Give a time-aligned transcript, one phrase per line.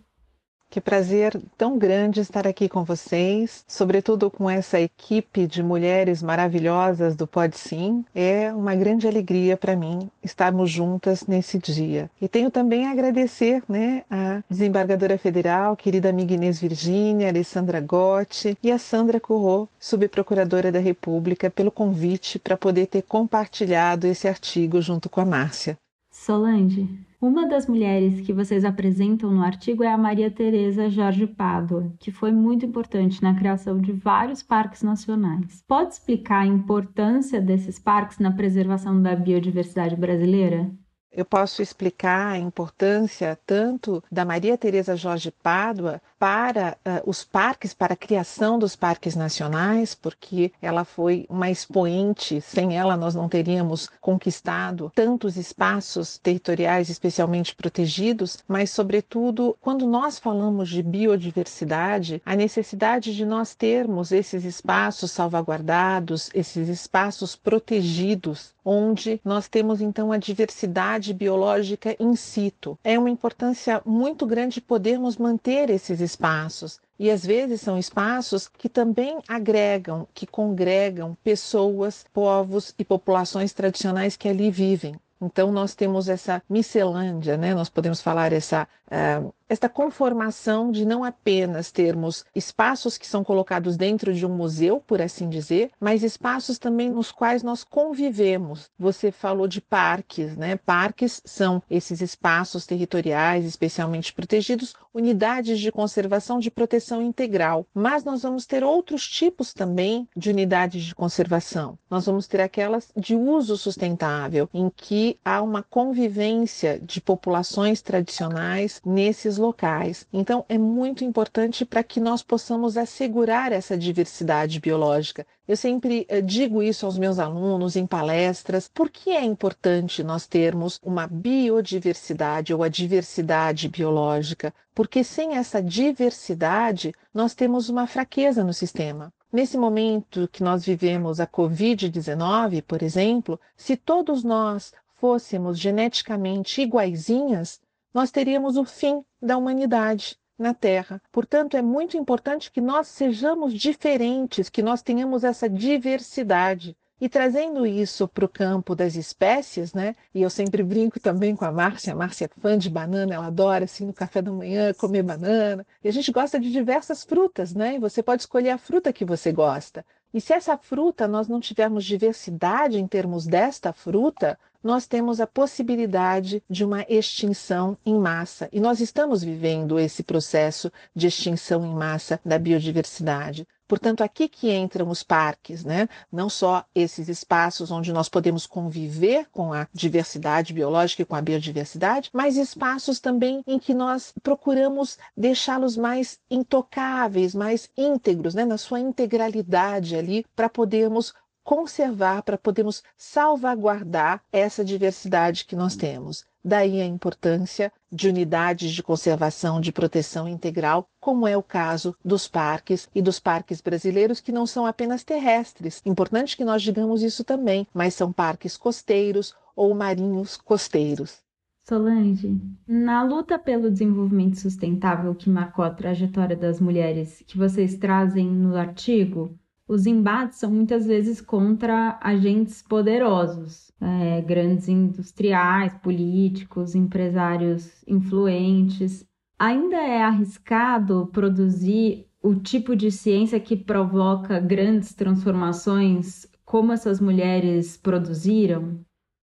[0.71, 7.17] Que prazer tão grande estar aqui com vocês, sobretudo com essa equipe de mulheres maravilhosas
[7.17, 8.05] do Pode Sim.
[8.15, 12.09] É uma grande alegria para mim estarmos juntas nesse dia.
[12.23, 18.57] E tenho também a agradecer né, a desembargadora federal, querida amiga Inês Virgínia, Alessandra Gotti
[18.63, 24.81] e a Sandra Corrô, subprocuradora da República, pelo convite para poder ter compartilhado esse artigo
[24.81, 25.77] junto com a Márcia.
[26.23, 26.87] Solange,
[27.19, 32.13] uma das mulheres que vocês apresentam no artigo é a Maria Tereza Jorge Pádua, que
[32.13, 35.65] foi muito importante na criação de vários parques nacionais.
[35.67, 40.71] Pode explicar a importância desses parques na preservação da biodiversidade brasileira?
[41.13, 47.73] Eu posso explicar a importância tanto da Maria Tereza Jorge Pádua para uh, os parques,
[47.73, 53.29] para a criação dos parques nacionais, porque ela foi uma expoente, sem ela nós não
[53.29, 62.37] teríamos conquistado tantos espaços territoriais especialmente protegidos, mas sobretudo quando nós falamos de biodiversidade, a
[62.37, 70.19] necessidade de nós termos esses espaços salvaguardados, esses espaços protegidos, onde nós temos então a
[70.19, 72.79] diversidade biológica in situ.
[72.85, 76.79] É uma importância muito grande podermos manter esses espaços.
[76.99, 84.17] E às vezes são espaços que também agregam, que congregam pessoas, povos e populações tradicionais
[84.17, 84.95] que ali vivem.
[85.21, 87.55] Então nós temos essa miscelândia, né?
[87.55, 93.77] Nós podemos falar essa uh, esta conformação de não apenas termos espaços que são colocados
[93.77, 98.71] dentro de um museu, por assim dizer, mas espaços também nos quais nós convivemos.
[98.79, 100.57] Você falou de parques, né?
[100.57, 107.67] Parques são esses espaços territoriais especialmente protegidos, unidades de conservação de proteção integral.
[107.75, 111.77] Mas nós vamos ter outros tipos também de unidades de conservação.
[111.91, 118.81] Nós vamos ter aquelas de uso sustentável, em que há uma convivência de populações tradicionais
[118.85, 120.07] nesses locais.
[120.13, 125.27] Então, é muito importante para que nós possamos assegurar essa diversidade biológica.
[125.49, 128.69] Eu sempre eh, digo isso aos meus alunos em palestras.
[128.73, 134.55] Por que é importante nós termos uma biodiversidade ou a diversidade biológica?
[134.75, 139.13] Porque sem essa diversidade, nós temos uma fraqueza no sistema.
[139.33, 147.59] Nesse momento que nós vivemos a Covid-19, por exemplo, se todos nós fôssemos geneticamente iguaizinhas,
[147.93, 151.01] nós teríamos o fim da humanidade na Terra.
[151.11, 156.77] Portanto, é muito importante que nós sejamos diferentes, que nós tenhamos essa diversidade.
[157.01, 159.97] E trazendo isso para o campo das espécies, né?
[160.15, 161.95] E eu sempre brinco também com a Márcia.
[161.95, 165.67] A Márcia é fã de banana, ela adora assim no café da manhã comer banana.
[165.83, 167.77] E a gente gosta de diversas frutas, né?
[167.77, 169.83] E você pode escolher a fruta que você gosta.
[170.13, 175.27] E se essa fruta nós não tivermos diversidade em termos desta fruta, nós temos a
[175.27, 178.49] possibilidade de uma extinção em massa.
[178.53, 183.47] E nós estamos vivendo esse processo de extinção em massa da biodiversidade.
[183.71, 185.89] Portanto, aqui que entram os parques, né?
[186.11, 191.23] Não só esses espaços onde nós podemos conviver com a diversidade biológica e com a
[191.23, 198.45] biodiversidade, mas espaços também em que nós procuramos deixá-los mais intocáveis, mais íntegros, né?
[198.45, 201.15] na sua integralidade ali, para podermos
[201.51, 206.25] conservar, para podermos salvaguardar essa diversidade que nós temos.
[206.45, 212.29] Daí a importância de unidades de conservação de proteção integral, como é o caso dos
[212.29, 215.83] parques e dos parques brasileiros, que não são apenas terrestres.
[215.85, 221.19] Importante que nós digamos isso também, mas são parques costeiros ou marinhos costeiros.
[221.65, 228.31] Solange, na luta pelo desenvolvimento sustentável que marcou a trajetória das mulheres que vocês trazem
[228.31, 229.37] no artigo,
[229.71, 239.07] os embates são muitas vezes contra agentes poderosos, é, grandes industriais, políticos, empresários influentes.
[239.39, 247.77] Ainda é arriscado produzir o tipo de ciência que provoca grandes transformações como essas mulheres
[247.77, 248.81] produziram?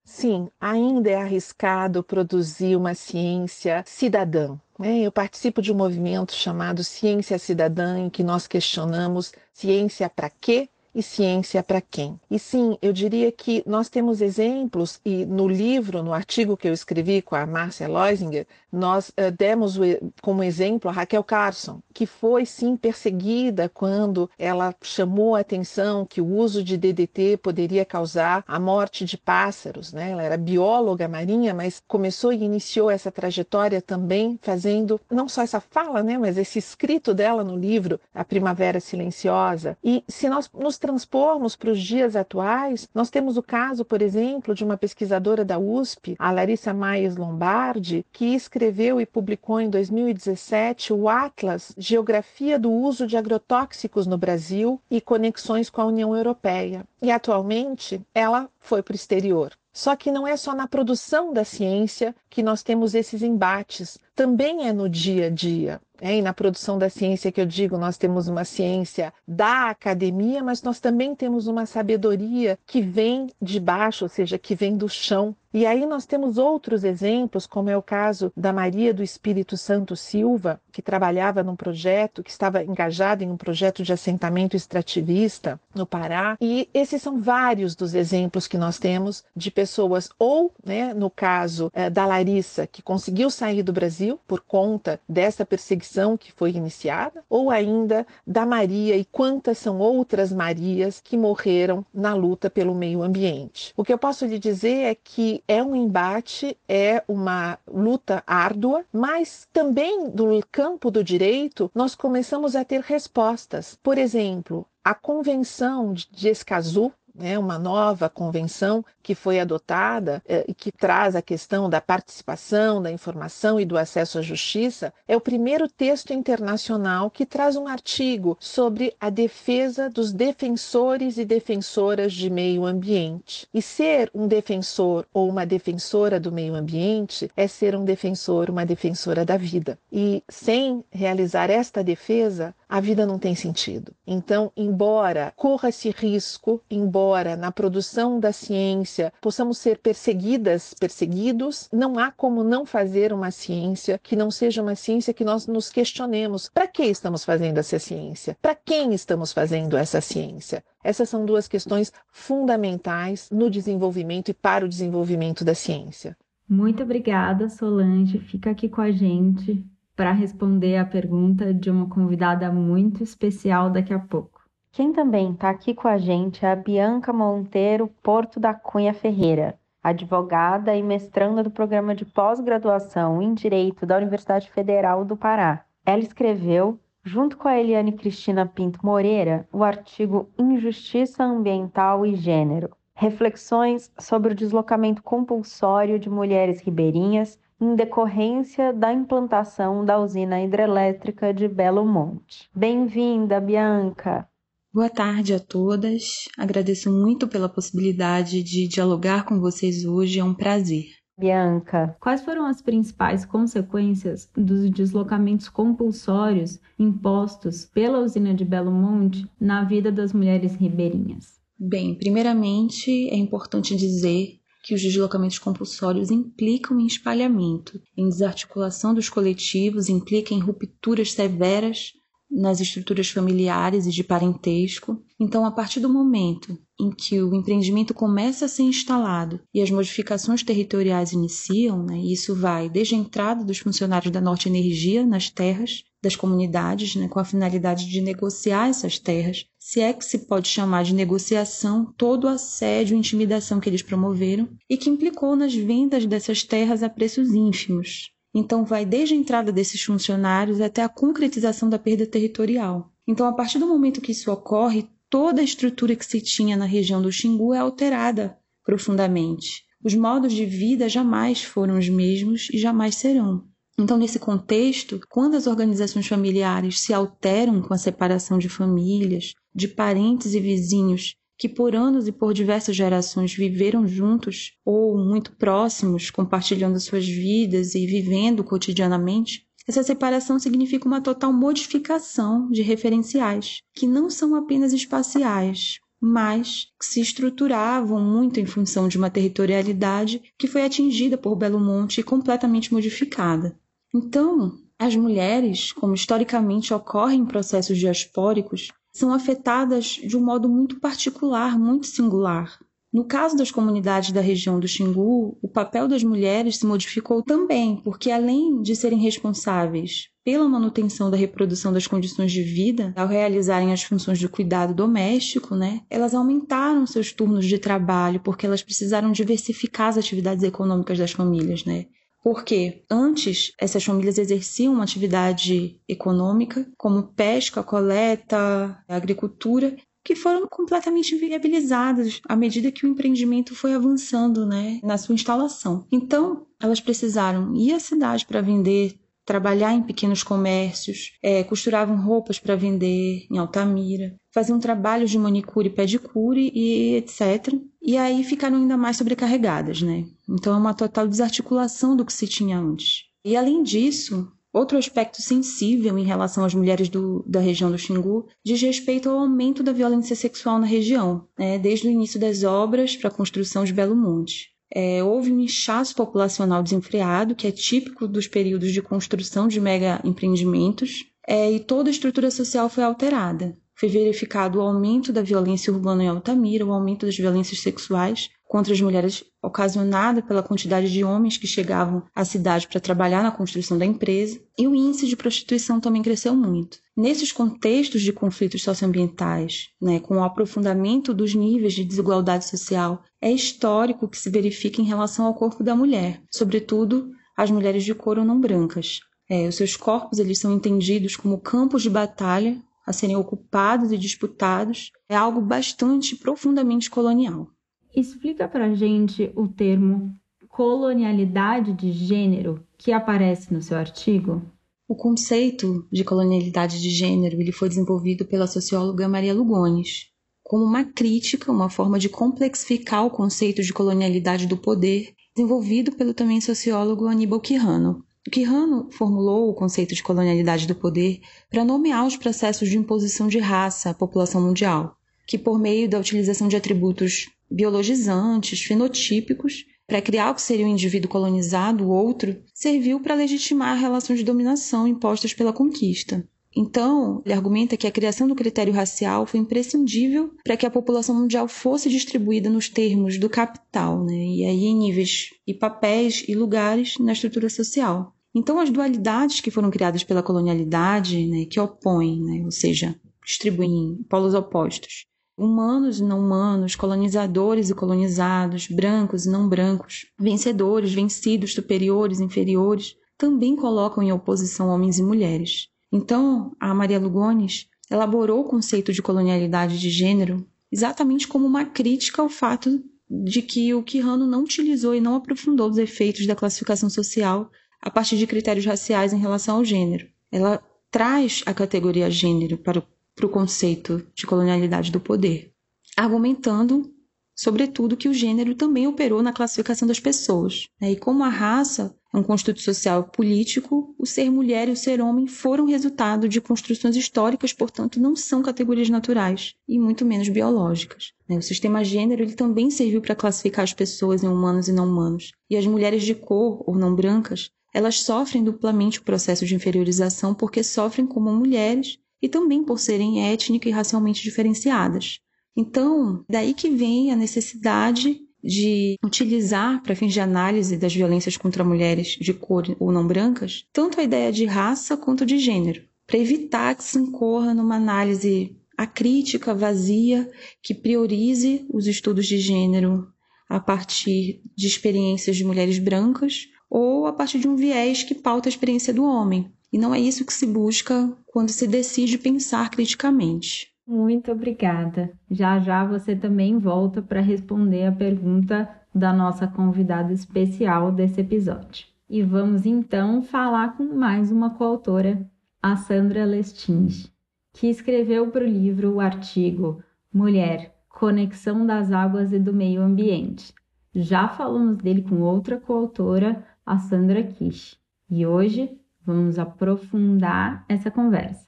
[0.03, 4.57] Sim, ainda é arriscado produzir uma ciência cidadã.
[4.79, 4.99] Né?
[4.99, 10.69] Eu participo de um movimento chamado Ciência Cidadã, em que nós questionamos ciência para quê
[10.93, 12.19] e ciência para quem?
[12.29, 16.73] E sim, eu diria que nós temos exemplos, e no livro, no artigo que eu
[16.73, 19.77] escrevi com a Márcia Leusinger, nós uh, demos
[20.21, 26.19] como exemplo a Raquel Carson, que foi sim perseguida quando ela chamou a atenção que
[26.19, 29.93] o uso de DDT poderia causar a morte de pássaros.
[29.93, 30.11] Né?
[30.11, 35.59] Ela era bióloga marinha, mas começou e iniciou essa trajetória também fazendo não só essa
[35.59, 39.77] fala, né, mas esse escrito dela no livro, A Primavera Silenciosa.
[39.83, 44.53] E se nós nos transpormos para os dias atuais, nós temos o caso, por exemplo,
[44.53, 50.91] de uma pesquisadora da USP, a Larissa Maes Lombardi, que escreveu e publicou em 2017
[50.91, 56.83] o Atlas Geografia do Uso de Agrotóxicos no Brasil e Conexões com a União Europeia.
[57.01, 59.53] E atualmente ela foi para o exterior.
[59.71, 64.67] Só que não é só na produção da ciência que nós temos esses embates, também
[64.67, 65.81] é no dia a dia.
[66.01, 70.43] É, e na produção da ciência que eu digo, nós temos uma ciência da academia,
[70.43, 74.89] mas nós também temos uma sabedoria que vem de baixo, ou seja, que vem do
[74.89, 75.35] chão.
[75.53, 79.95] E aí nós temos outros exemplos, como é o caso da Maria do Espírito Santo
[79.95, 85.85] Silva, que trabalhava num projeto, que estava engajada em um projeto de assentamento extrativista no
[85.85, 86.35] Pará.
[86.41, 91.71] E esses são vários dos exemplos que nós temos de pessoas, ou, né, no caso
[91.71, 97.23] é, da Larissa, que conseguiu sair do Brasil por conta dessa perseguição que foi iniciada,
[97.29, 103.03] ou ainda da Maria e quantas são outras Marias que morreram na luta pelo meio
[103.03, 103.71] ambiente.
[103.77, 108.85] O que eu posso lhe dizer é que é um embate, é uma luta árdua,
[108.91, 113.77] mas também do campo do direito nós começamos a ter respostas.
[113.81, 120.53] Por exemplo, a Convenção de Escazú, né, uma nova convenção que foi adotada eh, e
[120.53, 125.21] que traz a questão da participação, da informação e do acesso à justiça, é o
[125.21, 132.29] primeiro texto internacional que traz um artigo sobre a defesa dos defensores e defensoras de
[132.29, 133.47] meio ambiente.
[133.53, 138.65] E ser um defensor ou uma defensora do meio ambiente é ser um defensor, uma
[138.65, 139.77] defensora da vida.
[139.91, 143.93] E sem realizar esta defesa, a vida não tem sentido.
[144.05, 151.99] Então, embora corra esse risco, embora na produção da ciência possamos ser perseguidas, perseguidos, não
[151.99, 156.49] há como não fazer uma ciência que não seja uma ciência que nós nos questionemos:
[156.51, 158.35] para que estamos fazendo essa ciência?
[158.41, 160.63] Para quem estamos fazendo essa ciência?
[160.83, 166.17] Essas são duas questões fundamentais no desenvolvimento e para o desenvolvimento da ciência.
[166.49, 168.17] Muito obrigada, Solange.
[168.17, 169.63] Fica aqui com a gente
[169.95, 174.41] para responder a pergunta de uma convidada muito especial daqui a pouco.
[174.71, 179.55] Quem também está aqui com a gente é a Bianca Monteiro Porto da Cunha Ferreira,
[179.83, 185.63] advogada e mestranda do programa de pós-graduação em Direito da Universidade Federal do Pará.
[185.85, 192.71] Ela escreveu, junto com a Eliane Cristina Pinto Moreira, o artigo Injustiça Ambiental e Gênero.
[192.95, 201.33] Reflexões sobre o deslocamento compulsório de mulheres ribeirinhas em decorrência da implantação da usina hidrelétrica
[201.33, 202.49] de Belo Monte.
[202.53, 204.27] Bem-vinda, Bianca!
[204.73, 206.25] Boa tarde a todas.
[206.37, 210.87] Agradeço muito pela possibilidade de dialogar com vocês hoje, é um prazer.
[211.17, 219.25] Bianca, quais foram as principais consequências dos deslocamentos compulsórios impostos pela usina de Belo Monte
[219.39, 221.39] na vida das mulheres ribeirinhas?
[221.57, 229.09] Bem, primeiramente é importante dizer que os deslocamentos compulsórios implicam em espalhamento, em desarticulação dos
[229.09, 231.91] coletivos, implica em rupturas severas
[232.31, 235.03] nas estruturas familiares e de parentesco.
[235.19, 239.69] Então, a partir do momento em que o empreendimento começa a ser instalado e as
[239.69, 245.29] modificações territoriais iniciam, né, isso vai desde a entrada dos funcionários da Norte Energia nas
[245.29, 250.19] terras das comunidades, né, com a finalidade de negociar essas terras, se é que se
[250.19, 255.35] pode chamar de negociação todo o assédio e intimidação que eles promoveram e que implicou
[255.35, 260.81] nas vendas dessas terras a preços ínfimos, então, vai desde a entrada desses funcionários até
[260.81, 262.91] a concretização da perda territorial.
[263.07, 266.65] Então, a partir do momento que isso ocorre, toda a estrutura que se tinha na
[266.65, 269.63] região do Xingu é alterada profundamente.
[269.83, 273.43] Os modos de vida jamais foram os mesmos e jamais serão.
[273.79, 279.67] Então, nesse contexto, quando as organizações familiares se alteram com a separação de famílias, de
[279.67, 286.11] parentes e vizinhos que por anos e por diversas gerações viveram juntos ou muito próximos,
[286.11, 293.87] compartilhando suas vidas e vivendo cotidianamente, essa separação significa uma total modificação de referenciais, que
[293.87, 300.47] não são apenas espaciais, mas que se estruturavam muito em função de uma territorialidade que
[300.47, 303.57] foi atingida por Belo Monte e completamente modificada.
[303.93, 310.79] Então, as mulheres, como historicamente ocorre em processos diaspóricos, são afetadas de um modo muito
[310.79, 312.57] particular, muito singular.
[312.91, 317.77] No caso das comunidades da região do Xingu, o papel das mulheres se modificou também,
[317.77, 323.73] porque além de serem responsáveis pela manutenção da reprodução das condições de vida, ao realizarem
[323.73, 329.11] as funções de cuidado doméstico, né, elas aumentaram seus turnos de trabalho porque elas precisaram
[329.11, 331.87] diversificar as atividades econômicas das famílias, né?
[332.23, 341.15] Porque antes essas famílias exerciam uma atividade econômica, como pesca, coleta, agricultura, que foram completamente
[341.15, 345.85] viabilizadas à medida que o empreendimento foi avançando né, na sua instalação.
[345.91, 352.39] Então, elas precisaram ir à cidade para vender trabalhar em pequenos comércios, é, costuravam roupas
[352.39, 357.53] para vender em Altamira, faziam trabalhos de manicure pedicure e etc.
[357.81, 360.05] E aí ficaram ainda mais sobrecarregadas, né?
[360.29, 363.03] Então é uma total desarticulação do que se tinha antes.
[363.25, 368.27] E além disso, Outro aspecto sensível em relação às mulheres do, da região do Xingu
[368.45, 372.95] diz respeito ao aumento da violência sexual na região, né, desde o início das obras
[372.95, 378.07] para a construção de Belo Monte é, houve um inchaço populacional desenfreado, que é típico
[378.07, 383.55] dos períodos de construção de mega empreendimentos, é, e toda a estrutura social foi alterada.
[383.75, 388.71] Foi verificado o aumento da violência urbana em Altamira, o aumento das violências sexuais, contra
[388.71, 393.77] as mulheres ocasionada pela quantidade de homens que chegavam à cidade para trabalhar na construção
[393.79, 396.77] da empresa, e o índice de prostituição também cresceu muito.
[396.95, 403.31] Nesses contextos de conflitos socioambientais, né, com o aprofundamento dos níveis de desigualdade social, é
[403.31, 408.19] histórico que se verifica em relação ao corpo da mulher, sobretudo as mulheres de cor
[408.19, 408.99] ou não brancas.
[409.27, 413.97] É, os seus corpos eles são entendidos como campos de batalha a serem ocupados e
[413.97, 417.47] disputados, é algo bastante profundamente colonial.
[417.95, 420.13] Explica pra gente o termo
[420.49, 424.41] colonialidade de gênero que aparece no seu artigo.
[424.87, 430.13] O conceito de colonialidade de gênero ele foi desenvolvido pela socióloga Maria Lugones
[430.43, 436.13] como uma crítica, uma forma de complexificar o conceito de colonialidade do poder, desenvolvido pelo
[436.13, 438.05] também sociólogo Aníbal Quirrano.
[438.31, 443.37] Quirrano formulou o conceito de colonialidade do poder para nomear os processos de imposição de
[443.37, 450.31] raça à população mundial, que por meio da utilização de atributos biologizantes, fenotípicos, para criar
[450.31, 455.33] o que seria o indivíduo colonizado, o outro, serviu para legitimar relações de dominação impostas
[455.33, 456.27] pela conquista.
[456.55, 461.15] Então, ele argumenta que a criação do critério racial foi imprescindível para que a população
[461.15, 464.13] mundial fosse distribuída nos termos do capital, né?
[464.13, 468.15] e aí em níveis e papéis e lugares na estrutura social.
[468.35, 474.03] Então, as dualidades que foram criadas pela colonialidade, né, que opõem, né, ou seja, distribuem
[474.09, 475.05] polos opostos,
[475.37, 482.95] humanos e não humanos, colonizadores e colonizados, brancos e não brancos, vencedores, vencidos, superiores, inferiores,
[483.17, 485.67] também colocam em oposição homens e mulheres.
[485.93, 492.21] Então, a Maria Lugones elaborou o conceito de colonialidade de gênero exatamente como uma crítica
[492.21, 496.89] ao fato de que o Quirrano não utilizou e não aprofundou os efeitos da classificação
[496.89, 500.07] social a partir de critérios raciais em relação ao gênero.
[500.31, 502.83] Ela traz a categoria gênero para o
[503.15, 505.53] para o conceito de colonialidade do poder,
[505.95, 506.91] argumentando
[507.35, 510.67] sobretudo que o gênero também operou na classificação das pessoas.
[510.79, 510.91] Né?
[510.91, 515.25] E como a raça um construto social político, o ser mulher e o ser homem
[515.25, 521.11] foram resultado de construções históricas, portanto, não são categorias naturais e muito menos biológicas.
[521.27, 521.37] Né?
[521.37, 525.31] O sistema gênero ele também serviu para classificar as pessoas em humanos e não humanos.
[525.49, 530.35] E as mulheres de cor ou não brancas, elas sofrem duplamente o processo de inferiorização
[530.35, 535.19] porque sofrem como mulheres e também por serem étnica e racialmente diferenciadas.
[535.55, 541.63] Então, daí que vem a necessidade de utilizar para fins de análise das violências contra
[541.63, 546.19] mulheres de cor ou não brancas, tanto a ideia de raça quanto de gênero, para
[546.19, 550.29] evitar que se incorra numa análise acrítica, vazia,
[550.61, 553.07] que priorize os estudos de gênero
[553.47, 558.49] a partir de experiências de mulheres brancas ou a partir de um viés que pauta
[558.49, 559.51] a experiência do homem.
[559.71, 563.72] E não é isso que se busca quando se decide pensar criticamente.
[563.85, 565.11] Muito obrigada.
[565.29, 571.87] Já já você também volta para responder a pergunta da nossa convidada especial desse episódio.
[572.09, 575.29] E vamos então falar com mais uma coautora,
[575.61, 577.11] a Sandra Lestinge,
[577.51, 583.53] que escreveu para o livro o artigo Mulher, Conexão das Águas e do Meio Ambiente.
[583.93, 587.77] Já falamos dele com outra coautora, a Sandra Kish.
[588.09, 591.47] E hoje vamos aprofundar essa conversa.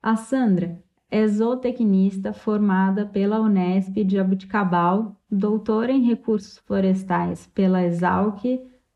[0.00, 0.80] A Sandra
[1.12, 8.42] é zootecnista formada pela Unesp de Abuticabal, doutora em recursos florestais pela Exalc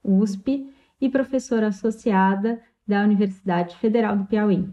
[0.03, 0.67] USP
[0.99, 2.59] e professora associada
[2.89, 4.67] da Universidade Federal do Piauí.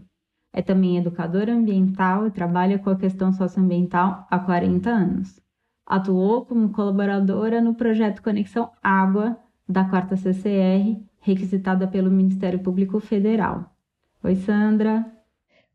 [0.54, 5.38] É também educadora ambiental e trabalha com a questão socioambiental há 40 anos.
[5.84, 13.70] Atuou como colaboradora no projeto Conexão Água da quarta CCR, requisitada pelo Ministério Público Federal.
[14.22, 15.04] Oi, Sandra.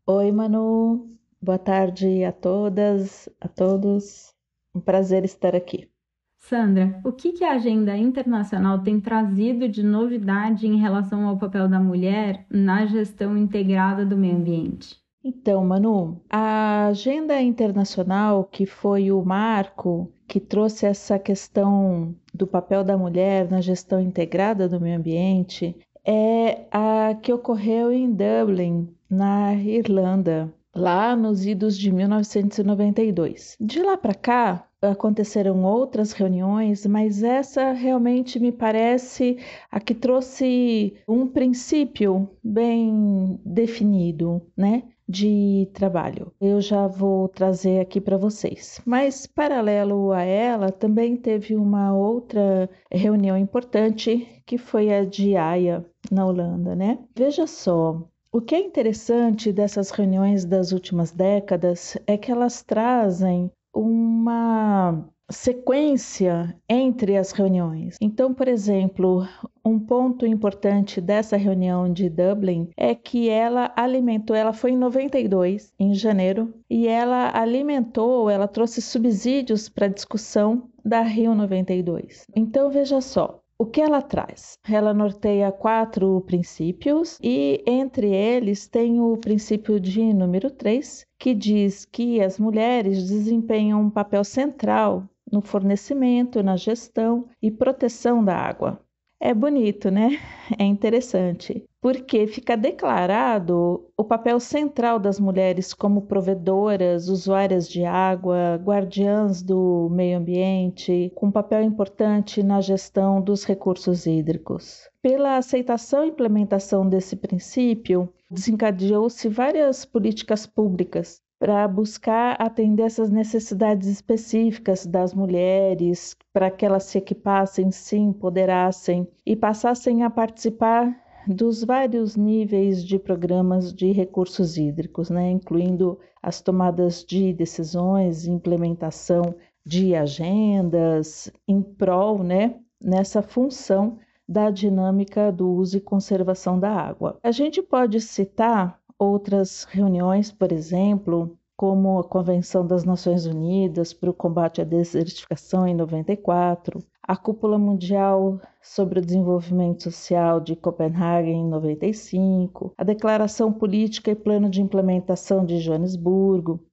[0.04, 1.19] Oi, Manu.
[1.42, 4.34] Boa tarde a todas, a todos.
[4.74, 5.88] Um prazer estar aqui.
[6.36, 11.66] Sandra, o que, que a agenda internacional tem trazido de novidade em relação ao papel
[11.66, 14.98] da mulher na gestão integrada do meio ambiente?
[15.24, 22.84] Então, Manu, a agenda internacional, que foi o marco que trouxe essa questão do papel
[22.84, 25.74] da mulher na gestão integrada do meio ambiente,
[26.04, 33.56] é a que ocorreu em Dublin, na Irlanda, lá nos idos de 1992.
[33.60, 39.38] De lá para cá, aconteceram outras reuniões, mas essa realmente me parece
[39.70, 44.84] a que trouxe um princípio bem definido, né?
[45.08, 46.32] De trabalho.
[46.40, 48.80] Eu já vou trazer aqui para vocês.
[48.86, 55.84] Mas, paralelo a ela, também teve uma outra reunião importante que foi a de Haia,
[56.10, 56.98] na Holanda, né?
[57.14, 63.50] Veja só, o que é interessante dessas reuniões das últimas décadas é que elas trazem
[63.74, 67.96] uma sequência entre as reuniões.
[68.00, 69.26] Então, por exemplo,
[69.64, 75.72] um ponto importante dessa reunião de Dublin é que ela alimentou, ela foi em 92,
[75.78, 82.26] em janeiro, e ela alimentou, ela trouxe subsídios para a discussão da Rio 92.
[82.34, 84.56] Então, veja só, o que ela traz?
[84.66, 91.84] Ela norteia quatro princípios e entre eles tem o princípio de número 3, que diz
[91.84, 98.80] que as mulheres desempenham um papel central no fornecimento, na gestão e proteção da água.
[99.20, 100.18] É bonito, né?
[100.58, 108.60] É interessante, porque fica declarado o papel central das mulheres como provedoras, usuárias de água,
[108.62, 114.90] guardiãs do meio ambiente, com papel importante na gestão dos recursos hídricos.
[115.00, 123.88] Pela aceitação e implementação desse princípio, desencadeou-se várias políticas públicas para buscar atender essas necessidades
[123.88, 130.94] específicas das mulheres, para que elas se equipassem, se empoderassem e passassem a participar
[131.26, 139.34] dos vários níveis de programas de recursos hídricos, né, incluindo as tomadas de decisões, implementação
[139.64, 147.18] de agendas em prol, né, nessa função da dinâmica do uso e conservação da água.
[147.22, 154.08] A gente pode citar outras reuniões, por exemplo, como a Convenção das Nações Unidas para
[154.08, 161.30] o Combate à Desertificação em 94, a Cúpula Mundial sobre o Desenvolvimento Social de Copenhague
[161.30, 166.64] em 95, a Declaração Política e Plano de Implementação de Joanesburgo,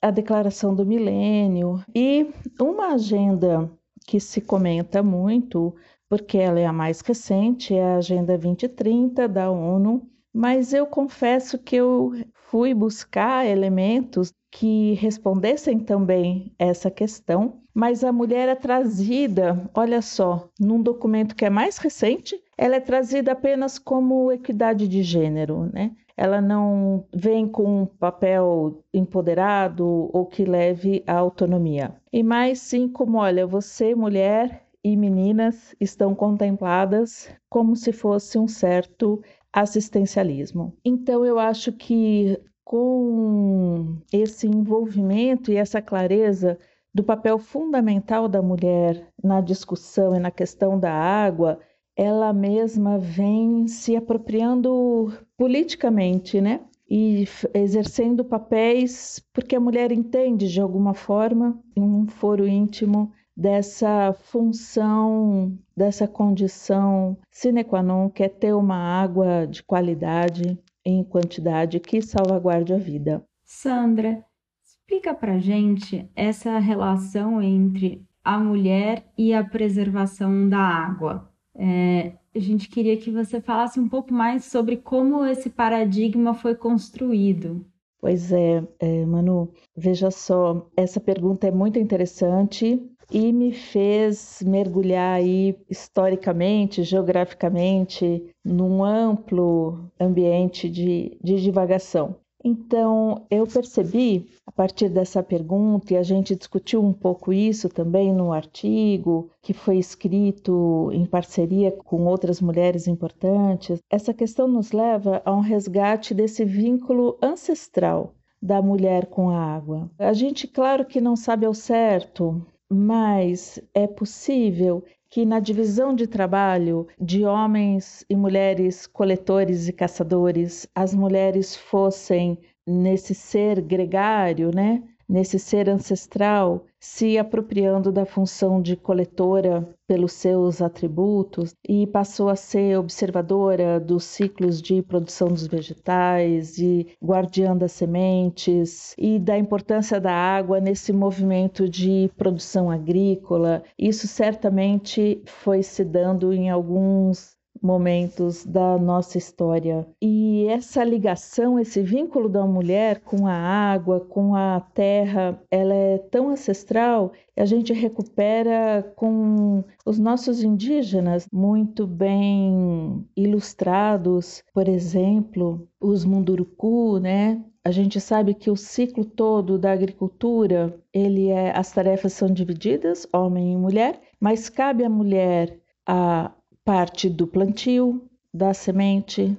[0.00, 1.84] a Declaração do Milênio.
[1.92, 3.68] E uma agenda
[4.06, 5.74] que se comenta muito,
[6.08, 11.58] porque ela é a mais recente, é a Agenda 2030 da ONU, mas eu confesso
[11.58, 12.12] que eu
[12.50, 20.48] fui buscar elementos que respondessem também essa questão, mas a mulher é trazida, olha só,
[20.58, 25.92] num documento que é mais recente, ela é trazida apenas como equidade de gênero, né?
[26.16, 31.94] Ela não vem com um papel empoderado ou que leve à autonomia.
[32.12, 38.48] E mais sim como, olha, você mulher e meninas estão contempladas como se fosse um
[38.48, 40.76] certo assistencialismo.
[40.84, 46.58] Então eu acho que com esse envolvimento e essa clareza
[46.94, 51.58] do papel fundamental da mulher na discussão e na questão da água,
[51.96, 56.60] ela mesma vem se apropriando politicamente, né?
[56.88, 64.12] E exercendo papéis porque a mulher entende de alguma forma, em um foro íntimo, dessa
[64.12, 71.80] função, dessa condição sine qua non, que é ter uma água de qualidade, em quantidade
[71.80, 73.24] que salvaguarde a vida.
[73.42, 74.22] Sandra,
[74.62, 81.30] explica para gente essa relação entre a mulher e a preservação da água.
[81.56, 86.54] É, a gente queria que você falasse um pouco mais sobre como esse paradigma foi
[86.54, 87.64] construído.
[87.98, 92.78] Pois é, é, Manu, veja só, essa pergunta é muito interessante
[93.10, 102.16] e me fez mergulhar aí historicamente, geograficamente, num amplo ambiente de, de divagação.
[102.42, 108.14] Então, eu percebi, a partir dessa pergunta, e a gente discutiu um pouco isso também
[108.14, 115.20] no artigo, que foi escrito em parceria com outras mulheres importantes, essa questão nos leva
[115.24, 119.90] a um resgate desse vínculo ancestral da mulher com a água.
[119.98, 126.06] A gente, claro que não sabe ao certo mas é possível que na divisão de
[126.06, 134.82] trabalho de homens e mulheres coletores e caçadores, as mulheres fossem nesse ser gregário, né?
[135.10, 142.36] Nesse ser ancestral, se apropriando da função de coletora pelos seus atributos e passou a
[142.36, 150.00] ser observadora dos ciclos de produção dos vegetais e guardiã das sementes e da importância
[150.00, 153.64] da água nesse movimento de produção agrícola.
[153.76, 159.86] Isso certamente foi se dando em alguns momentos da nossa história.
[160.00, 165.98] E essa ligação, esse vínculo da mulher com a água, com a terra, ela é
[165.98, 176.04] tão ancestral a gente recupera com os nossos indígenas muito bem ilustrados, por exemplo, os
[176.04, 177.42] munduruku, né?
[177.64, 183.06] A gente sabe que o ciclo todo da agricultura, ele é as tarefas são divididas,
[183.12, 186.32] homem e mulher, mas cabe à mulher a
[186.70, 188.00] parte do plantio,
[188.32, 189.36] da semente,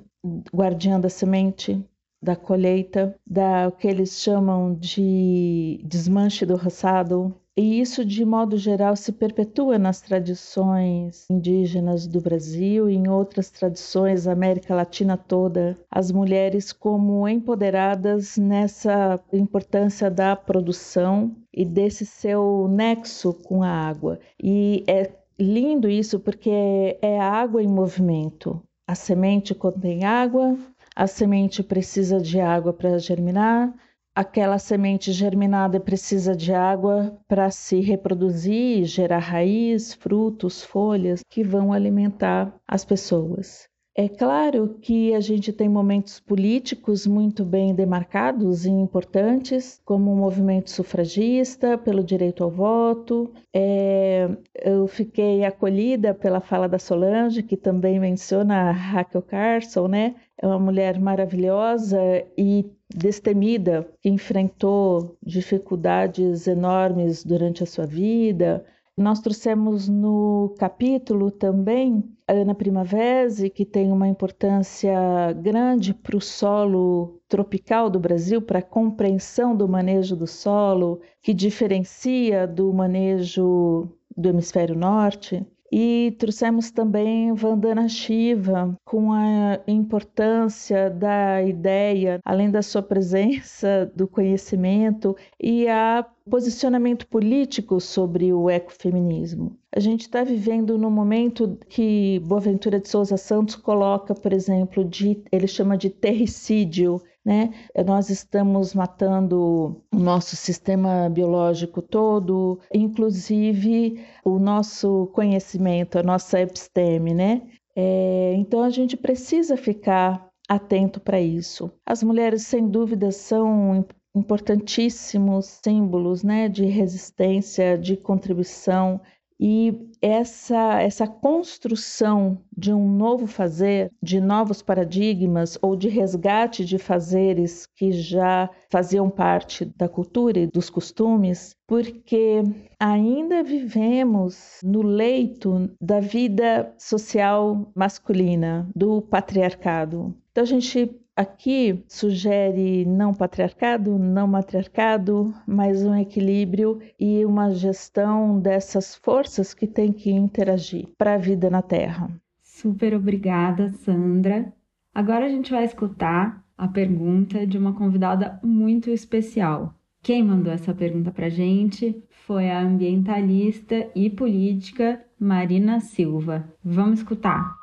[0.54, 1.82] guardiã da semente,
[2.22, 7.34] da colheita, da o que eles chamam de desmanche do roçado.
[7.56, 13.50] E isso, de modo geral, se perpetua nas tradições indígenas do Brasil e em outras
[13.50, 22.06] tradições da América Latina toda, as mulheres como empoderadas nessa importância da produção e desse
[22.06, 24.20] seu nexo com a água.
[24.42, 28.62] E é lindo isso porque é água em movimento.
[28.88, 30.58] A semente contém água,
[30.96, 33.74] a semente precisa de água para germinar,
[34.14, 41.72] aquela semente germinada precisa de água para se reproduzir, gerar raiz, frutos, folhas que vão
[41.72, 43.71] alimentar as pessoas.
[44.04, 50.16] É claro que a gente tem momentos políticos muito bem demarcados e importantes, como o
[50.16, 53.32] movimento sufragista pelo direito ao voto.
[53.54, 60.16] É, eu fiquei acolhida pela fala da Solange, que também menciona a Raquel Carson, né?
[60.36, 62.00] É uma mulher maravilhosa
[62.36, 68.66] e destemida, que enfrentou dificuldades enormes durante a sua vida,
[68.98, 74.94] nós trouxemos no capítulo também a Ana Primavera, que tem uma importância
[75.42, 81.34] grande para o solo tropical do Brasil, para a compreensão do manejo do solo, que
[81.34, 85.46] diferencia do manejo do hemisfério norte.
[85.74, 94.06] E trouxemos também Vandana Shiva, com a importância da ideia, além da sua presença, do
[94.06, 99.58] conhecimento e a posicionamento político sobre o ecofeminismo.
[99.74, 105.24] A gente está vivendo num momento que Boaventura de Souza Santos coloca, por exemplo, de,
[105.32, 107.54] ele chama de terricídio, né?
[107.86, 117.14] Nós estamos matando o nosso sistema biológico todo, inclusive o nosso conhecimento, a nossa episteme,
[117.14, 117.44] né?
[117.76, 121.72] É, então a gente precisa ficar atento para isso.
[121.86, 129.02] As mulheres, sem dúvida, são importantíssimos símbolos né, de resistência, de contribuição,
[129.44, 136.78] e essa, essa construção de um novo fazer, de novos paradigmas ou de resgate de
[136.78, 142.44] fazeres que já faziam parte da cultura e dos costumes, porque
[142.80, 150.16] ainda vivemos no leito da vida social masculina, do patriarcado.
[150.32, 158.40] Então a gente aqui sugere não patriarcado, não matriarcado, mas um equilíbrio e uma gestão
[158.40, 162.10] dessas forças que têm que interagir para a vida na Terra.
[162.42, 164.52] Super obrigada, Sandra.
[164.94, 169.74] Agora a gente vai escutar a pergunta de uma convidada muito especial.
[170.04, 176.44] Quem mandou essa pergunta para a gente foi a ambientalista e política Marina Silva.
[176.64, 177.61] Vamos escutar.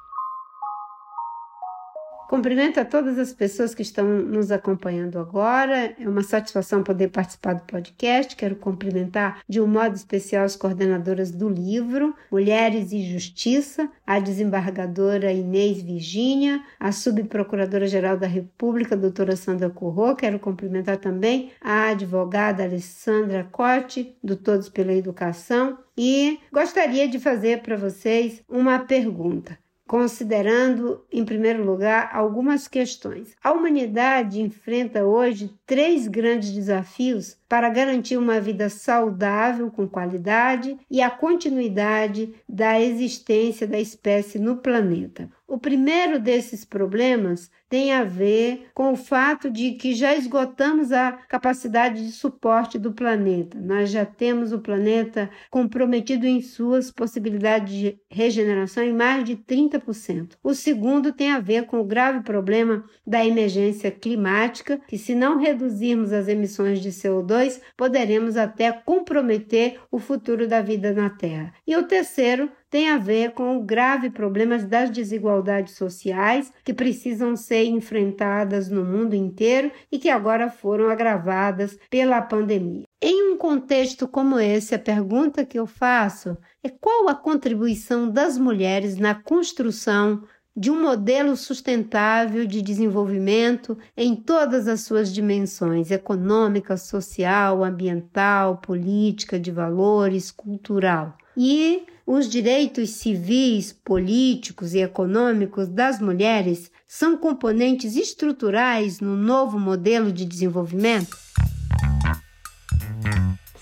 [2.29, 5.95] Cumprimento a todas as pessoas que estão nos acompanhando agora.
[5.99, 8.37] É uma satisfação poder participar do podcast.
[8.37, 15.33] Quero cumprimentar de um modo especial as coordenadoras do livro Mulheres e Justiça, a desembargadora
[15.33, 20.15] Inês Virgínia, a subprocuradora-geral da República, doutora Sandra Corrô.
[20.15, 25.79] Quero cumprimentar também a advogada Alessandra Cote, do Todos pela Educação.
[25.97, 33.35] E gostaria de fazer para vocês uma pergunta considerando, em primeiro lugar, algumas questões.
[33.43, 41.01] A humanidade enfrenta hoje três grandes desafios para garantir uma vida saudável com qualidade e
[41.01, 45.31] a continuidade da existência da espécie no planeta.
[45.49, 51.13] O primeiro desses problemas tem a ver com o fato de que já esgotamos a
[51.27, 53.59] capacidade de suporte do planeta.
[53.59, 60.33] Nós já temos o planeta comprometido em suas possibilidades de regeneração em mais de 30%.
[60.45, 65.39] O segundo tem a ver com o grave problema da emergência climática, que se não
[65.39, 71.55] reduzirmos as emissões de CO2, poderemos até comprometer o futuro da vida na Terra.
[71.67, 77.35] E o terceiro tem a ver com o grave problema das desigualdades sociais que precisam
[77.37, 82.85] ser enfrentadas no mundo inteiro e que agora foram agravadas pela pandemia.
[83.01, 88.37] Em um contexto como esse, a pergunta que eu faço é qual a contribuição das
[88.37, 90.25] mulheres na construção
[90.59, 99.39] de um modelo sustentável de desenvolvimento em todas as suas dimensões econômica, social, ambiental, política,
[99.39, 101.17] de valores, cultural.
[101.37, 110.11] E os direitos civis, políticos e econômicos das mulheres são componentes estruturais no novo modelo
[110.11, 111.17] de desenvolvimento?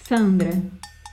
[0.03, 0.63] Sandra,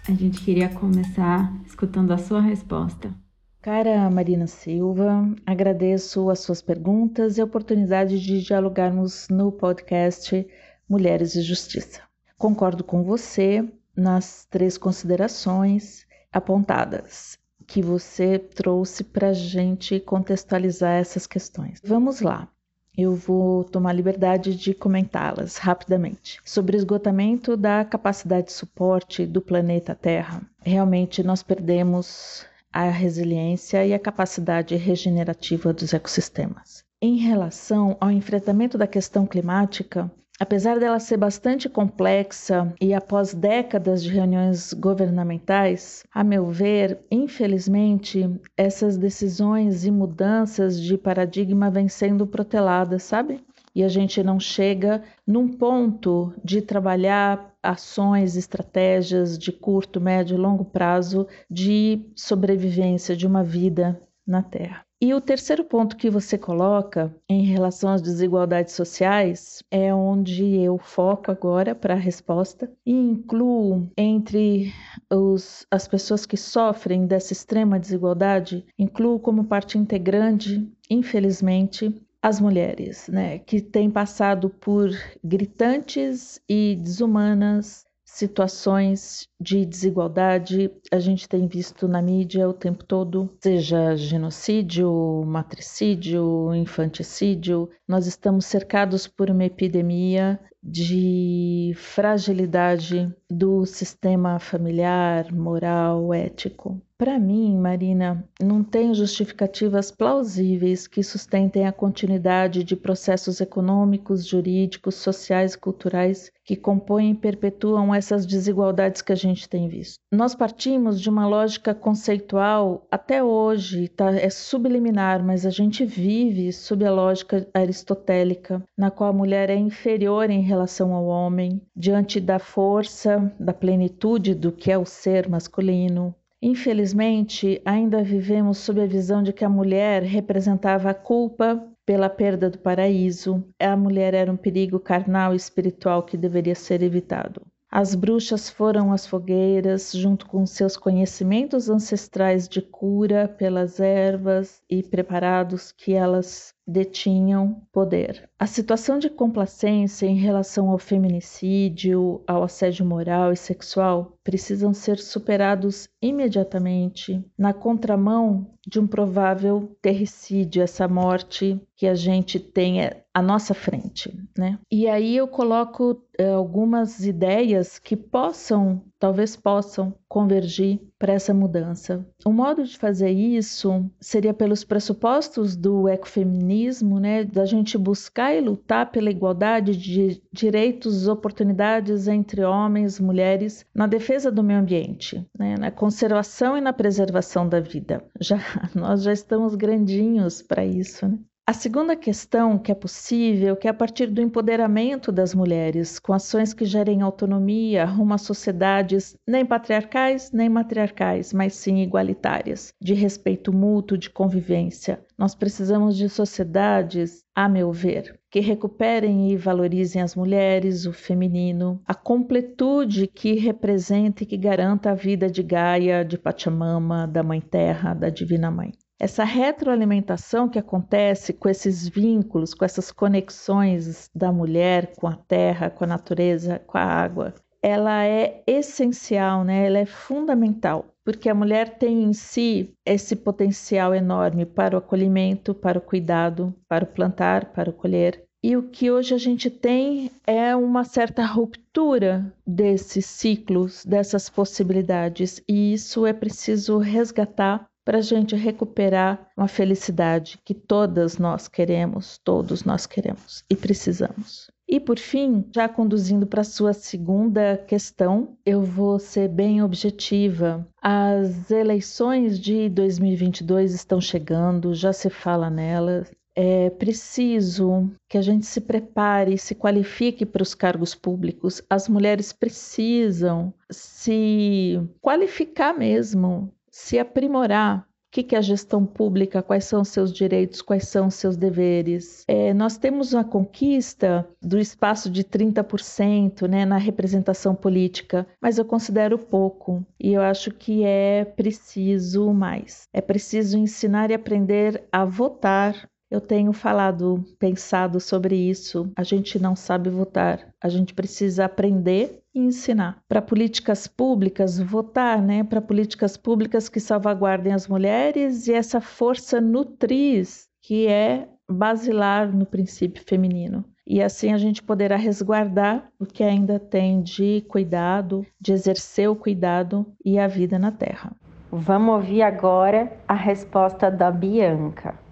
[0.07, 3.22] a gente queria começar escutando a sua resposta.
[3.63, 10.45] Cara Marina Silva, agradeço as suas perguntas e a oportunidade de dialogarmos no podcast
[10.87, 12.01] Mulheres e Justiça.
[12.37, 21.25] Concordo com você nas três considerações apontadas que você trouxe para a gente contextualizar essas
[21.25, 21.79] questões.
[21.81, 22.49] Vamos lá.
[22.97, 26.41] Eu vou tomar liberdade de comentá-las rapidamente.
[26.43, 30.41] Sobre o esgotamento da capacidade de suporte do planeta Terra.
[30.61, 36.83] Realmente nós perdemos a resiliência e a capacidade regenerativa dos ecossistemas.
[36.99, 44.03] Em relação ao enfrentamento da questão climática, apesar dela ser bastante complexa e após décadas
[44.03, 52.25] de reuniões governamentais, a meu ver, infelizmente, essas decisões e mudanças de paradigma vêm sendo
[52.25, 53.43] proteladas, sabe?
[53.75, 60.39] E a gente não chega num ponto de trabalhar ações, estratégias de curto, médio e
[60.39, 64.85] longo prazo de sobrevivência de uma vida na Terra.
[65.01, 70.77] E o terceiro ponto que você coloca em relação às desigualdades sociais é onde eu
[70.77, 74.71] foco agora para a resposta e incluo entre
[75.11, 83.09] os, as pessoas que sofrem dessa extrema desigualdade, incluo como parte integrante, infelizmente, as mulheres,
[83.09, 84.89] né, que têm passado por
[85.21, 90.71] gritantes e desumanas situações de desigualdade.
[90.89, 97.69] A gente tem visto na mídia o tempo todo, seja genocídio, matricídio, infanticídio.
[97.85, 106.79] Nós estamos cercados por uma epidemia de fragilidade do sistema familiar, moral, ético.
[106.97, 114.95] Para mim, Marina, não tem justificativas plausíveis que sustentem a continuidade de processos econômicos, jurídicos,
[114.95, 119.97] sociais e culturais que compõem e perpetuam essas desigualdades que a gente tem visto.
[120.11, 126.51] Nós partimos de uma lógica conceitual, até hoje tá, é subliminar, mas a gente vive
[126.51, 132.19] sob a lógica aristotélica, na qual a mulher é inferior em relação ao homem, diante
[132.19, 138.85] da força, da plenitude do que é o ser masculino, Infelizmente, ainda vivemos sob a
[138.85, 144.29] visão de que a mulher representava a culpa pela perda do paraíso, a mulher era
[144.29, 147.41] um perigo carnal e espiritual que deveria ser evitado.
[147.71, 154.83] As bruxas foram às fogueiras, junto com seus conhecimentos ancestrais de cura pelas ervas e
[154.83, 158.29] preparados que elas detinham poder.
[158.43, 164.97] A situação de complacência em relação ao feminicídio, ao assédio moral e sexual precisam ser
[164.97, 172.79] superados imediatamente na contramão de um provável terricídio, essa morte que a gente tem
[173.13, 174.59] à nossa frente, né?
[174.69, 182.07] E aí eu coloco é, algumas ideias que possam talvez possam convergir para essa mudança.
[182.25, 188.41] O modo de fazer isso seria pelos pressupostos do ecofeminismo, né, da gente buscar e
[188.41, 194.59] lutar pela igualdade de direitos e oportunidades entre homens e mulheres na defesa do meio
[194.59, 198.03] ambiente, né, na conservação e na preservação da vida.
[198.19, 198.37] Já
[198.75, 201.17] nós já estamos grandinhos para isso, né?
[201.45, 206.13] A segunda questão que é possível, que é a partir do empoderamento das mulheres, com
[206.13, 212.93] ações que gerem autonomia rumo a sociedades nem patriarcais nem matriarcais, mas sim igualitárias, de
[212.93, 215.05] respeito mútuo, de convivência.
[215.17, 221.81] Nós precisamos de sociedades, a meu ver, que recuperem e valorizem as mulheres, o feminino,
[221.85, 227.41] a completude que representa e que garanta a vida de Gaia, de Pachamama, da Mãe
[227.41, 228.71] Terra, da Divina Mãe.
[229.03, 235.69] Essa retroalimentação que acontece com esses vínculos, com essas conexões da mulher com a terra,
[235.69, 239.65] com a natureza, com a água, ela é essencial, né?
[239.67, 245.53] ela é fundamental, porque a mulher tem em si esse potencial enorme para o acolhimento,
[245.53, 248.23] para o cuidado, para o plantar, para o colher.
[248.41, 255.41] E o que hoje a gente tem é uma certa ruptura desses ciclos, dessas possibilidades,
[255.45, 262.17] e isso é preciso resgatar para a gente recuperar uma felicidade que todas nós queremos,
[262.17, 264.51] todos nós queremos e precisamos.
[264.67, 270.65] E por fim, já conduzindo para a sua segunda questão, eu vou ser bem objetiva.
[270.81, 276.09] As eleições de 2022 estão chegando, já se fala nelas.
[276.35, 281.61] É preciso que a gente se prepare, se qualifique para os cargos públicos.
[281.69, 287.81] As mulheres precisam se qualificar mesmo, se aprimorar.
[287.81, 289.41] O que é a gestão pública?
[289.41, 290.61] Quais são os seus direitos?
[290.61, 292.23] Quais são os seus deveres?
[292.27, 298.65] É, nós temos uma conquista do espaço de 30% né, na representação política, mas eu
[298.65, 302.87] considero pouco e eu acho que é preciso mais.
[302.93, 308.91] É preciso ensinar e aprender a votar eu tenho falado, pensado sobre isso.
[308.95, 312.99] A gente não sabe votar, a gente precisa aprender e ensinar.
[313.07, 315.43] Para políticas públicas, votar, né?
[315.43, 322.45] Para políticas públicas que salvaguardem as mulheres e essa força nutriz que é basilar no
[322.45, 323.65] princípio feminino.
[323.85, 329.15] E assim a gente poderá resguardar o que ainda tem de cuidado, de exercer o
[329.15, 331.11] cuidado e a vida na Terra.
[331.51, 335.02] Vamos ouvir agora a resposta da Bianca.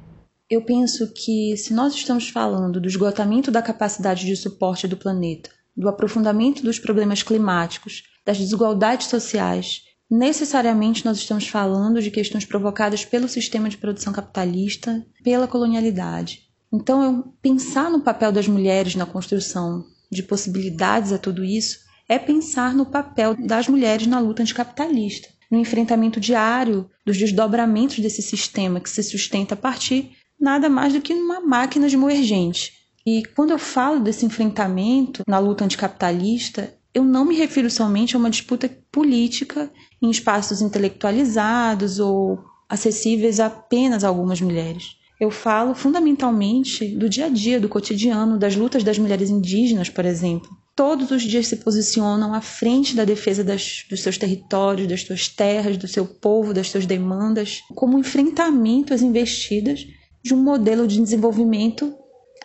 [0.51, 5.49] Eu penso que se nós estamos falando do esgotamento da capacidade de suporte do planeta,
[5.77, 13.05] do aprofundamento dos problemas climáticos, das desigualdades sociais, necessariamente nós estamos falando de questões provocadas
[13.05, 16.41] pelo sistema de produção capitalista, pela colonialidade.
[16.69, 22.19] Então, eu pensar no papel das mulheres na construção de possibilidades a tudo isso é
[22.19, 28.81] pensar no papel das mulheres na luta anticapitalista, no enfrentamento diário dos desdobramentos desse sistema
[28.81, 30.11] que se sustenta a partir
[30.41, 32.73] nada mais do que uma máquina de moer gente.
[33.05, 38.19] E quando eu falo desse enfrentamento na luta anticapitalista, eu não me refiro somente a
[38.19, 44.97] uma disputa política em espaços intelectualizados ou acessíveis apenas a algumas mulheres.
[45.19, 50.03] Eu falo fundamentalmente do dia a dia, do cotidiano, das lutas das mulheres indígenas, por
[50.03, 50.49] exemplo.
[50.75, 55.27] Todos os dias se posicionam à frente da defesa das, dos seus territórios, das suas
[55.27, 59.85] terras, do seu povo, das suas demandas, como enfrentamento às investidas
[60.23, 61.95] de um modelo de desenvolvimento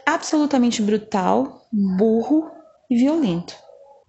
[0.04, 2.50] absolutamente brutal, burro
[2.90, 3.54] e violento.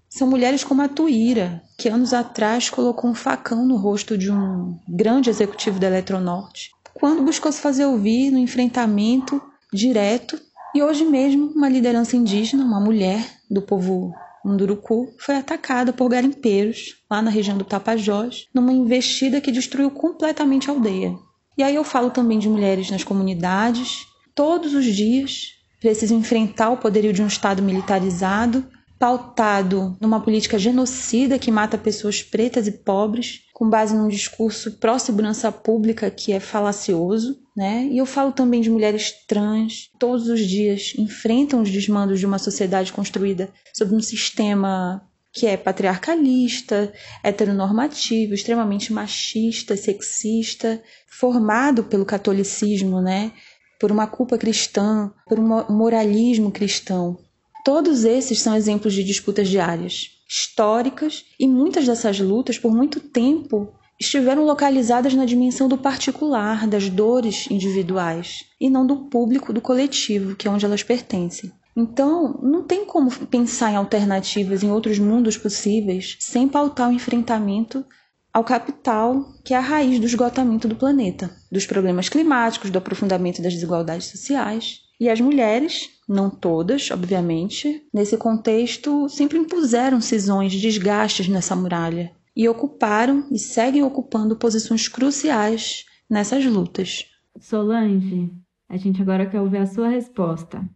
[0.09, 4.79] São mulheres como a Tuíra, que anos atrás colocou um facão no rosto de um
[4.87, 9.41] grande executivo da Eletronorte, quando buscou se fazer ouvir no enfrentamento
[9.71, 10.39] direto.
[10.73, 14.13] E hoje mesmo, uma liderança indígena, uma mulher do povo
[14.43, 20.69] Munduruku, foi atacada por garimpeiros lá na região do Tapajós, numa investida que destruiu completamente
[20.69, 21.15] a aldeia.
[21.57, 24.05] E aí eu falo também de mulheres nas comunidades,
[24.35, 28.63] todos os dias precisam enfrentar o poderio de um Estado militarizado,
[28.99, 35.51] pautado numa política genocida que mata pessoas pretas e pobres, com base num discurso pró-segurança
[35.51, 37.87] pública que é falacioso, né?
[37.91, 42.39] E eu falo também de mulheres trans, todos os dias enfrentam os desmandos de uma
[42.39, 45.01] sociedade construída sob um sistema
[45.37, 46.91] que é patriarcalista,
[47.23, 53.31] heteronormativo, extremamente machista, sexista, formado pelo catolicismo, né?
[53.79, 57.19] por uma culpa cristã, por um moralismo cristão.
[57.63, 63.71] Todos esses são exemplos de disputas diárias, históricas, e muitas dessas lutas, por muito tempo,
[63.99, 70.35] estiveram localizadas na dimensão do particular, das dores individuais, e não do público, do coletivo,
[70.35, 71.51] que é onde elas pertencem.
[71.79, 77.85] Então, não tem como pensar em alternativas, em outros mundos possíveis, sem pautar o enfrentamento
[78.33, 83.43] ao capital, que é a raiz do esgotamento do planeta, dos problemas climáticos, do aprofundamento
[83.43, 84.79] das desigualdades sociais.
[84.99, 92.49] E as mulheres, não todas, obviamente, nesse contexto sempre impuseram cisões, desgastes nessa muralha e
[92.49, 97.05] ocuparam e seguem ocupando posições cruciais nessas lutas.
[97.39, 98.31] Solange,
[98.67, 100.67] a gente agora quer ouvir a sua resposta.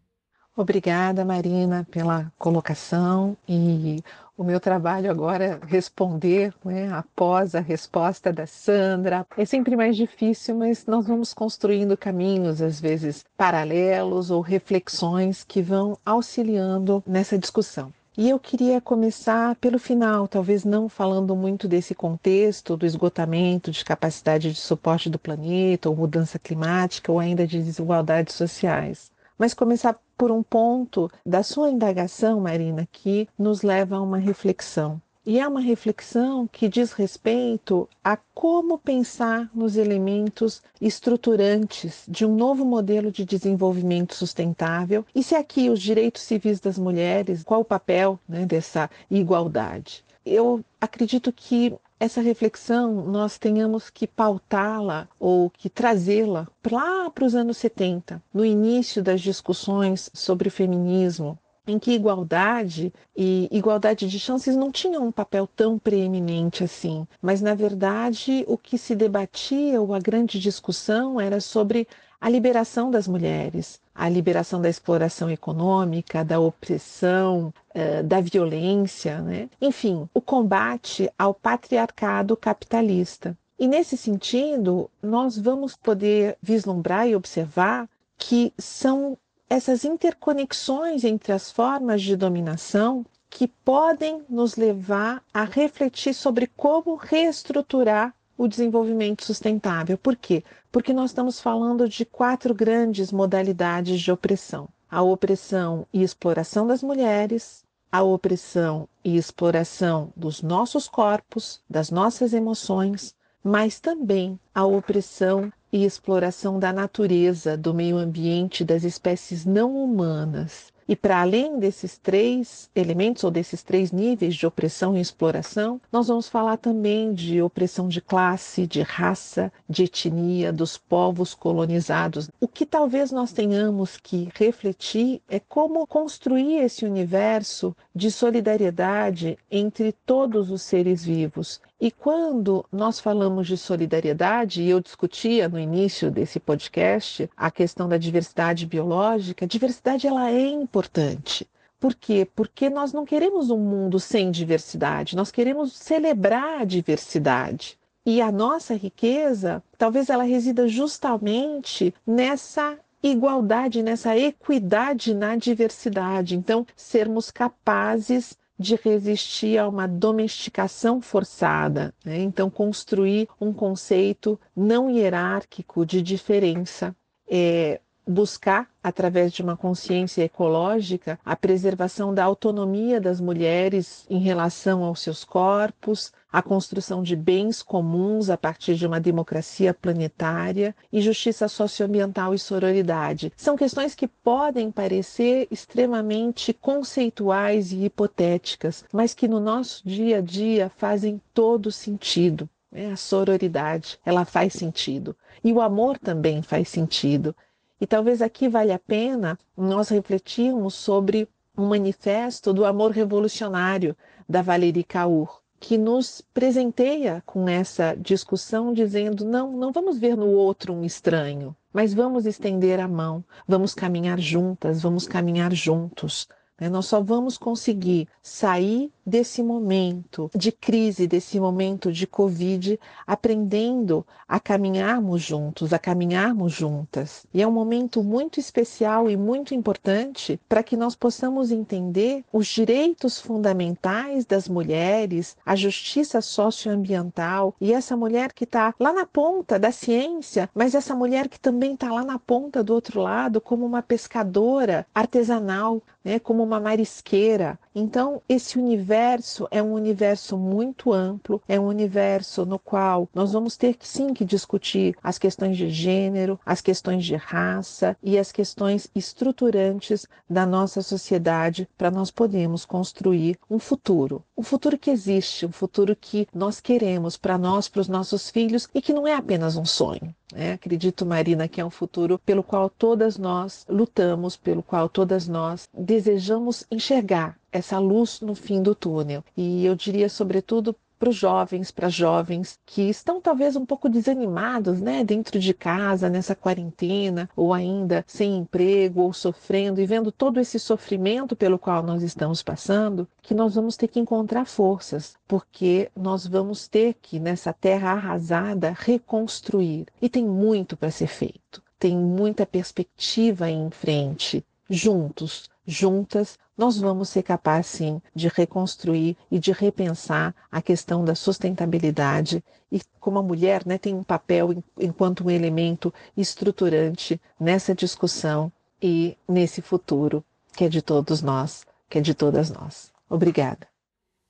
[0.56, 4.04] Obrigada, Marina, pela colocação e
[4.38, 9.26] o meu trabalho agora é responder né, após a resposta da Sandra.
[9.38, 15.62] É sempre mais difícil, mas nós vamos construindo caminhos, às vezes paralelos ou reflexões que
[15.62, 17.94] vão auxiliando nessa discussão.
[18.18, 23.86] E eu queria começar pelo final, talvez não falando muito desse contexto do esgotamento de
[23.86, 29.98] capacidade de suporte do planeta, ou mudança climática, ou ainda de desigualdades sociais, mas começar
[30.22, 35.02] por um ponto da sua indagação, Marina, que nos leva a uma reflexão.
[35.26, 42.36] E é uma reflexão que diz respeito a como pensar nos elementos estruturantes de um
[42.36, 47.66] novo modelo de desenvolvimento sustentável e se aqui os direitos civis das mulheres, qual o
[47.66, 50.06] papel né, dessa igualdade.
[50.24, 57.36] Eu acredito que essa reflexão nós tenhamos que pautá-la ou que trazê-la lá para os
[57.36, 61.38] anos 70, no início das discussões sobre o feminismo,
[61.68, 67.40] em que igualdade e igualdade de chances não tinham um papel tão preeminente assim, mas
[67.40, 71.88] na verdade o que se debatia ou a grande discussão era sobre
[72.20, 79.50] a liberação das mulheres, a liberação da exploração econômica, da opressão, uh, da violência, né?
[79.62, 83.38] enfim, o combate ao patriarcado capitalista.
[83.60, 87.88] E nesse sentido, nós vamos poder vislumbrar e observar
[88.18, 89.18] que são
[89.50, 96.96] essas interconexões entre as formas de dominação que podem nos levar a refletir sobre como
[96.96, 100.00] reestruturar o desenvolvimento sustentável.
[100.00, 100.44] Por quê?
[100.72, 106.82] Porque nós estamos falando de quatro grandes modalidades de opressão: a opressão e exploração das
[106.82, 113.14] mulheres, a opressão e exploração dos nossos corpos, das nossas emoções,
[113.44, 120.74] mas também a opressão e exploração da natureza, do meio ambiente, das espécies não humanas.
[120.92, 126.10] E para além desses três elementos ou desses três níveis de opressão e exploração, nós
[126.10, 132.30] vamos falar também de opressão de classe, de raça, de etnia, dos povos colonizados.
[132.42, 139.94] O que talvez nós tenhamos que refletir é como construir esse universo de solidariedade entre
[139.94, 146.12] todos os seres vivos e quando nós falamos de solidariedade, e eu discutia no início
[146.12, 151.48] desse podcast a questão da diversidade biológica, diversidade ela é importante.
[151.80, 152.28] Por quê?
[152.36, 157.80] Porque nós não queremos um mundo sem diversidade, nós queremos celebrar a diversidade.
[158.06, 166.36] E a nossa riqueza, talvez ela resida justamente nessa igualdade, nessa equidade na diversidade.
[166.36, 171.94] Então, sermos capazes de resistir a uma domesticação forçada.
[172.06, 172.22] Né?
[172.22, 176.96] Então, construir um conceito não hierárquico de diferença.
[177.28, 184.84] É, buscar, através de uma consciência ecológica, a preservação da autonomia das mulheres em relação
[184.84, 191.02] aos seus corpos, a construção de bens comuns a partir de uma democracia planetária e
[191.02, 193.34] justiça socioambiental e sororidade.
[193.36, 200.22] São questões que podem parecer extremamente conceituais e hipotéticas, mas que no nosso dia a
[200.22, 202.50] dia fazem todo sentido.
[202.74, 205.14] É, a sororidade, ela faz sentido.
[205.44, 207.36] E o amor também faz sentido.
[207.82, 211.28] E talvez aqui vale a pena nós refletirmos sobre
[211.58, 213.98] um manifesto do amor revolucionário
[214.30, 220.26] da Valérie Kaur, que nos presenteia com essa discussão dizendo não, não vamos ver no
[220.32, 226.28] outro um estranho, mas vamos estender a mão, vamos caminhar juntas, vamos caminhar juntos.
[226.62, 226.70] Né?
[226.70, 234.40] Nós só vamos conseguir sair desse momento de crise, desse momento de Covid, aprendendo a
[234.40, 237.26] caminharmos juntos, a caminharmos juntas.
[237.34, 242.46] E é um momento muito especial e muito importante para que nós possamos entender os
[242.46, 249.58] direitos fundamentais das mulheres, a justiça socioambiental e essa mulher que está lá na ponta
[249.58, 253.66] da ciência, mas essa mulher que também está lá na ponta do outro lado, como
[253.66, 257.60] uma pescadora artesanal, né, como uma marisqueira.
[257.74, 263.56] Então, esse universo é um universo muito amplo, é um universo no qual nós vamos
[263.56, 268.90] ter sim que discutir as questões de gênero, as questões de raça e as questões
[268.94, 275.52] estruturantes da nossa sociedade para nós podermos construir um futuro, um futuro que existe, um
[275.52, 279.56] futuro que nós queremos para nós, para os nossos filhos e que não é apenas
[279.56, 280.14] um sonho.
[280.34, 285.28] É, acredito, Marina, que é um futuro pelo qual todas nós lutamos, pelo qual todas
[285.28, 289.24] nós desejamos enxergar essa luz no fim do túnel.
[289.36, 294.80] E eu diria, sobretudo, para os jovens, para jovens que estão talvez um pouco desanimados,
[294.80, 300.40] né, dentro de casa, nessa quarentena, ou ainda sem emprego, ou sofrendo e vendo todo
[300.40, 305.90] esse sofrimento pelo qual nós estamos passando, que nós vamos ter que encontrar forças, porque
[305.96, 309.88] nós vamos ter que, nessa terra arrasada, reconstruir.
[310.00, 311.64] E tem muito para ser feito.
[311.80, 314.46] Tem muita perspectiva em frente.
[314.70, 321.16] Juntos, juntas, nós vamos ser capazes sim de reconstruir e de repensar a questão da
[321.16, 328.52] sustentabilidade e como a mulher né, tem um papel enquanto um elemento estruturante nessa discussão
[328.82, 332.92] e nesse futuro que é de todos nós, que é de todas nós.
[333.10, 333.68] Obrigada.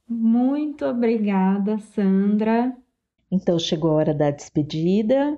[0.08, 2.76] Muito obrigada, Sandra.
[3.32, 5.38] Então chegou a hora da despedida.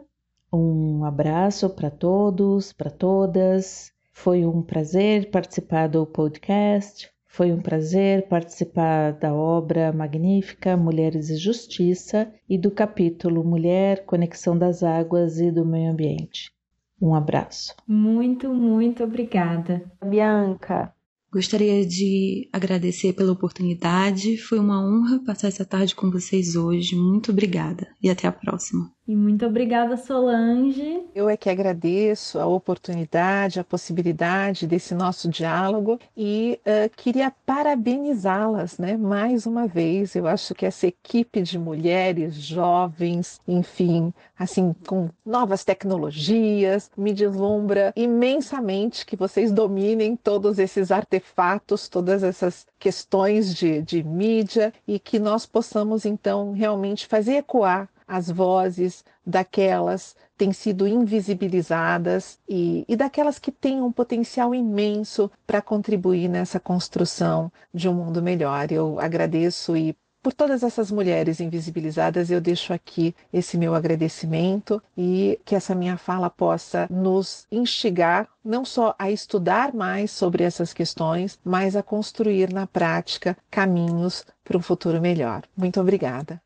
[0.51, 3.92] Um abraço para todos, para todas.
[4.13, 7.09] Foi um prazer participar do podcast.
[7.27, 14.55] Foi um prazer participar da obra magnífica Mulheres e Justiça e do capítulo Mulher, Conexão
[14.55, 16.53] das Águas e do Meio Ambiente.
[17.01, 17.75] Um abraço.
[17.87, 19.83] Muito, muito obrigada.
[20.05, 20.93] Bianca.
[21.33, 24.37] Gostaria de agradecer pela oportunidade.
[24.37, 26.95] Foi uma honra passar essa tarde com vocês hoje.
[26.95, 28.91] Muito obrigada e até a próxima.
[29.05, 31.03] E muito obrigada, Solange.
[31.13, 38.77] Eu é que agradeço a oportunidade, a possibilidade desse nosso diálogo e uh, queria parabenizá-las,
[38.77, 38.95] né?
[38.95, 45.65] Mais uma vez, eu acho que essa equipe de mulheres jovens, enfim, assim, com novas
[45.65, 54.01] tecnologias, me deslumbra imensamente que vocês dominem todos esses artefatos, todas essas questões de, de
[54.01, 60.87] mídia e que nós possamos então realmente fazer ecoar as vozes daquelas que têm sido
[60.87, 67.93] invisibilizadas e, e daquelas que têm um potencial imenso para contribuir nessa construção de um
[67.93, 68.71] mundo melhor.
[68.71, 75.39] Eu agradeço e por todas essas mulheres invisibilizadas, eu deixo aqui esse meu agradecimento e
[75.43, 81.39] que essa minha fala possa nos instigar não só a estudar mais sobre essas questões,
[81.43, 85.43] mas a construir na prática caminhos para um futuro melhor.
[85.57, 86.39] Muito obrigada.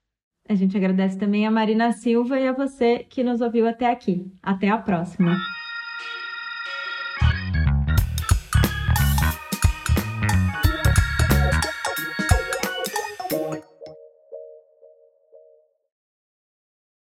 [0.50, 4.26] A gente agradece também a Marina Silva e a você que nos ouviu até aqui.
[4.41, 5.36] Até a próxima!